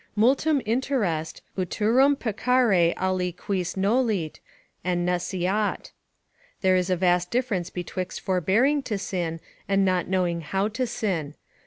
"Multum 0.17 0.63
interest, 0.65 1.43
utrum 1.55 2.15
peccare 2.15 2.91
ali 2.97 3.31
quis 3.31 3.75
nolit, 3.77 4.39
an 4.83 5.05
nesciat." 5.05 5.91
["There 6.61 6.75
is 6.75 6.89
a 6.89 6.95
vast 6.97 7.29
difference 7.29 7.69
betwixt 7.69 8.19
forbearing 8.19 8.81
to 8.85 8.97
sin, 8.97 9.39
and 9.69 9.85
not 9.85 10.07
knowing 10.07 10.41
how 10.41 10.69
to 10.69 10.87
sin." 10.87 11.35